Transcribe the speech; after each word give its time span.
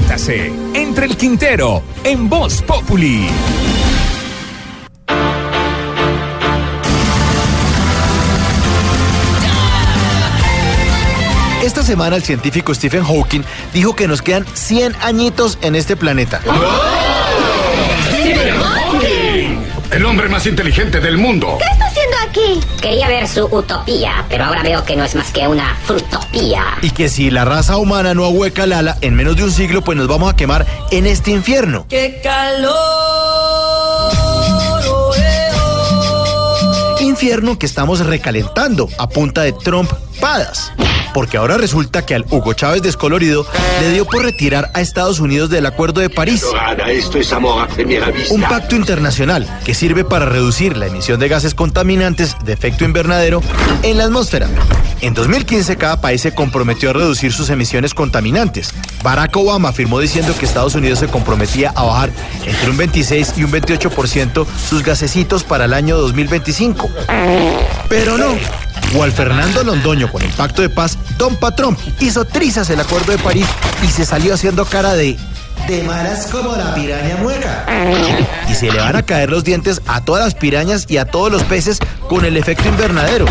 Métase 0.00 0.50
entre 0.72 1.04
el 1.04 1.16
Quintero 1.16 1.82
en 2.04 2.26
Voz 2.30 2.62
Populi. 2.62 3.28
Esta 11.62 11.82
semana 11.82 12.16
el 12.16 12.22
científico 12.22 12.74
Stephen 12.74 13.04
Hawking 13.04 13.42
dijo 13.74 13.94
que 13.94 14.08
nos 14.08 14.22
quedan 14.22 14.46
100 14.54 14.96
añitos 15.02 15.58
en 15.60 15.74
este 15.74 15.96
planeta. 15.96 16.40
¡Stephen 18.08 18.54
Hawking! 18.58 19.58
El 19.90 20.06
hombre 20.06 20.30
más 20.30 20.46
inteligente 20.46 21.00
del 21.00 21.18
mundo. 21.18 21.58
¿Qué 21.58 21.89
aquí? 22.30 22.60
Quería 22.80 23.08
ver 23.08 23.28
su 23.28 23.44
utopía, 23.46 24.24
pero 24.28 24.44
ahora 24.44 24.62
veo 24.62 24.84
que 24.84 24.96
no 24.96 25.04
es 25.04 25.14
más 25.14 25.32
que 25.32 25.46
una 25.46 25.76
frutopía. 25.84 26.64
Y 26.82 26.90
que 26.90 27.08
si 27.08 27.30
la 27.30 27.44
raza 27.44 27.76
humana 27.76 28.14
no 28.14 28.24
ahueca 28.24 28.64
el 28.64 28.72
ala 28.72 28.96
en 29.00 29.14
menos 29.14 29.36
de 29.36 29.44
un 29.44 29.50
siglo, 29.50 29.82
pues 29.82 29.98
nos 29.98 30.08
vamos 30.08 30.32
a 30.32 30.36
quemar 30.36 30.66
en 30.90 31.06
este 31.06 31.32
infierno. 31.32 31.86
¡Qué 31.88 32.20
calor! 32.22 32.80
Infierno 37.00 37.58
que 37.58 37.66
estamos 37.66 38.04
recalentando 38.06 38.88
a 38.98 39.08
punta 39.08 39.42
de 39.42 39.52
trompadas 39.52 40.72
porque 41.12 41.36
ahora 41.36 41.56
resulta 41.56 42.04
que 42.04 42.14
al 42.14 42.24
Hugo 42.30 42.52
Chávez 42.52 42.82
descolorido 42.82 43.46
le 43.80 43.90
dio 43.90 44.04
por 44.04 44.22
retirar 44.22 44.70
a 44.74 44.80
Estados 44.80 45.20
Unidos 45.20 45.50
del 45.50 45.66
Acuerdo 45.66 46.00
de 46.00 46.10
París. 46.10 46.44
Esto 46.86 47.18
es 47.18 47.32
amor 47.32 47.62
a 47.62 47.66
primera 47.68 48.10
vista. 48.10 48.34
Un 48.34 48.42
pacto 48.42 48.76
internacional 48.76 49.46
que 49.64 49.74
sirve 49.74 50.04
para 50.04 50.26
reducir 50.26 50.76
la 50.76 50.86
emisión 50.86 51.20
de 51.20 51.28
gases 51.28 51.54
contaminantes 51.54 52.36
de 52.44 52.52
efecto 52.52 52.84
invernadero 52.84 53.42
en 53.82 53.98
la 53.98 54.04
atmósfera. 54.04 54.48
En 55.00 55.14
2015 55.14 55.76
cada 55.76 56.00
país 56.00 56.20
se 56.20 56.34
comprometió 56.34 56.90
a 56.90 56.92
reducir 56.92 57.32
sus 57.32 57.48
emisiones 57.50 57.94
contaminantes. 57.94 58.74
Barack 59.02 59.34
Obama 59.36 59.70
afirmó 59.70 59.98
diciendo 59.98 60.34
que 60.38 60.44
Estados 60.44 60.74
Unidos 60.74 60.98
se 60.98 61.08
comprometía 61.08 61.72
a 61.74 61.84
bajar 61.84 62.10
entre 62.44 62.70
un 62.70 62.76
26 62.76 63.34
y 63.38 63.44
un 63.44 63.52
28% 63.52 64.46
sus 64.68 64.82
gasecitos 64.82 65.42
para 65.42 65.64
el 65.64 65.72
año 65.72 65.96
2025. 65.96 66.90
Pero 67.88 68.18
no, 68.18 68.34
Juan 68.92 69.12
Fernando 69.12 69.62
Londoño, 69.62 70.10
con 70.10 70.22
el 70.22 70.30
pacto 70.32 70.62
de 70.62 70.68
paz, 70.68 70.98
Don 71.16 71.36
Patrón 71.36 71.76
hizo 72.00 72.24
trizas 72.24 72.70
el 72.70 72.80
acuerdo 72.80 73.12
de 73.12 73.18
París 73.18 73.46
y 73.82 73.86
se 73.86 74.04
salió 74.04 74.34
haciendo 74.34 74.64
cara 74.64 74.94
de. 74.94 75.16
De 75.68 75.82
malas 75.82 76.26
como 76.26 76.56
la 76.56 76.74
piraña 76.74 77.16
mueca. 77.18 77.66
Y 78.48 78.54
se 78.54 78.70
le 78.70 78.80
van 78.80 78.96
a 78.96 79.02
caer 79.02 79.30
los 79.30 79.44
dientes 79.44 79.80
a 79.86 80.00
todas 80.00 80.24
las 80.24 80.34
pirañas 80.34 80.86
y 80.88 80.96
a 80.96 81.04
todos 81.04 81.30
los 81.30 81.42
peces 81.44 81.78
con 82.08 82.24
el 82.24 82.36
efecto 82.36 82.68
invernadero. 82.68 83.26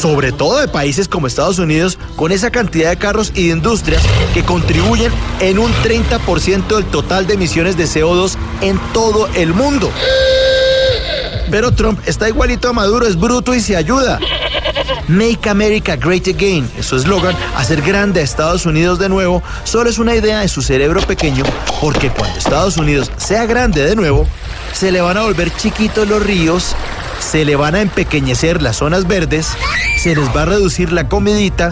Sobre 0.00 0.32
todo 0.32 0.58
de 0.58 0.68
países 0.68 1.08
como 1.08 1.26
Estados 1.26 1.58
Unidos, 1.58 1.98
con 2.16 2.32
esa 2.32 2.50
cantidad 2.50 2.88
de 2.88 2.96
carros 2.96 3.32
y 3.34 3.48
de 3.48 3.52
industrias 3.52 4.02
que 4.32 4.42
contribuyen 4.42 5.12
en 5.40 5.58
un 5.58 5.70
30% 5.72 6.76
del 6.76 6.84
total 6.86 7.26
de 7.26 7.34
emisiones 7.34 7.76
de 7.76 7.84
CO2 7.84 8.36
en 8.62 8.78
todo 8.94 9.28
el 9.34 9.52
mundo. 9.52 9.90
Pero 11.50 11.72
Trump 11.72 12.00
está 12.06 12.28
igualito 12.28 12.68
a 12.68 12.72
Maduro, 12.72 13.06
es 13.06 13.16
bruto 13.16 13.54
y 13.54 13.60
se 13.60 13.76
ayuda. 13.76 14.18
Make 15.08 15.50
America 15.50 15.96
Great 15.96 16.28
Again, 16.28 16.70
su 16.80 16.96
eslogan, 16.96 17.36
hacer 17.56 17.82
grande 17.82 18.20
a 18.20 18.22
Estados 18.22 18.64
Unidos 18.64 18.98
de 18.98 19.08
nuevo, 19.08 19.42
solo 19.64 19.90
es 19.90 19.98
una 19.98 20.14
idea 20.14 20.40
de 20.40 20.48
su 20.48 20.62
cerebro 20.62 21.02
pequeño, 21.02 21.42
porque 21.80 22.10
cuando 22.10 22.38
Estados 22.38 22.76
Unidos 22.76 23.10
sea 23.16 23.44
grande 23.46 23.84
de 23.84 23.96
nuevo, 23.96 24.26
se 24.72 24.92
le 24.92 25.00
van 25.00 25.16
a 25.16 25.22
volver 25.22 25.54
chiquitos 25.56 26.08
los 26.08 26.22
ríos, 26.22 26.76
se 27.20 27.44
le 27.44 27.56
van 27.56 27.74
a 27.74 27.80
empequeñecer 27.80 28.62
las 28.62 28.76
zonas 28.76 29.06
verdes, 29.06 29.48
se 30.02 30.14
les 30.14 30.28
va 30.34 30.42
a 30.42 30.46
reducir 30.46 30.92
la 30.92 31.08
comidita 31.08 31.70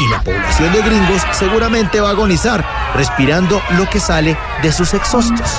y 0.00 0.08
la 0.10 0.20
población 0.22 0.72
de 0.72 0.82
gringos 0.82 1.22
seguramente 1.32 2.00
va 2.00 2.08
a 2.08 2.12
agonizar 2.12 2.64
respirando 2.94 3.62
lo 3.76 3.88
que 3.88 4.00
sale 4.00 4.36
de 4.62 4.72
sus 4.72 4.94
exhaustos. 4.94 5.58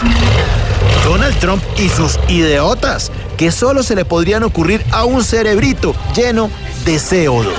Donald 1.04 1.38
Trump 1.40 1.64
y 1.78 1.90
sus 1.90 2.20
idiotas, 2.28 3.12
que 3.38 3.52
solo 3.52 3.84
se 3.84 3.96
le 3.96 4.06
podrían 4.06 4.44
ocurrir 4.44 4.84
a 4.92 5.06
un 5.06 5.24
cerebrito 5.24 5.96
lleno 6.16 6.50
de 6.86 6.96
CO2. 6.96 7.54